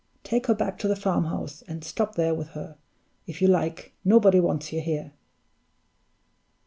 Take 0.23 0.47
her 0.47 0.55
back 0.55 0.79
to 0.79 0.87
the 0.87 0.95
farmhouse, 0.95 1.61
and 1.67 1.83
stop 1.83 2.15
there 2.15 2.33
with 2.33 2.47
her, 2.57 2.75
if 3.27 3.39
you 3.39 3.47
like; 3.47 3.93
nobody 4.03 4.39
wants 4.39 4.73
you 4.73 4.81
here!" 4.81 5.11